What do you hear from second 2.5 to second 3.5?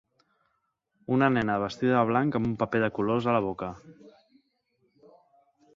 paper de colors a la